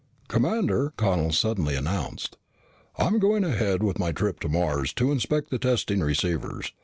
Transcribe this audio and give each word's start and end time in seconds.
"Commander," 0.27 0.93
Connel 0.97 1.31
suddenly 1.31 1.75
announced, 1.75 2.35
"I'm 2.97 3.19
going 3.19 3.43
ahead 3.43 3.83
with 3.83 3.99
my 3.99 4.11
trip 4.11 4.39
to 4.39 4.49
Mars 4.49 4.93
to 4.93 5.11
inspect 5.11 5.51
the 5.51 5.59
testing 5.59 5.99
receivers. 5.99 6.73